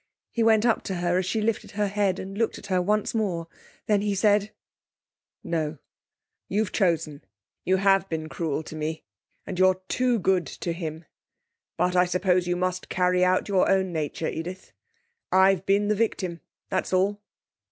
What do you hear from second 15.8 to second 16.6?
the victim.